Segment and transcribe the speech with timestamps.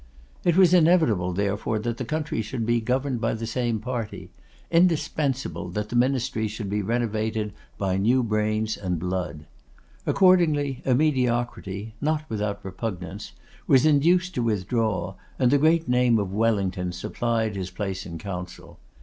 [0.43, 4.31] It was inevitable, therefore, that the country should be governed by the same party;
[4.71, 9.45] indispensable that the ministry should be renovated by new brains and blood.
[10.07, 13.33] Accordingly, a Mediocrity, not without repugnance,
[13.67, 18.79] was induced to withdraw, and the great name of Wellington supplied his place in council.